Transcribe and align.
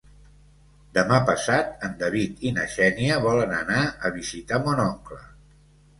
Demà 0.97 1.19
passat 1.27 1.85
en 1.89 1.93
David 1.99 2.41
i 2.51 2.55
na 2.57 2.65
Xènia 2.77 3.19
volen 3.27 3.55
anar 3.61 3.85
a 4.11 4.15
visitar 4.19 4.61
mon 4.65 4.83
oncle. 4.87 5.21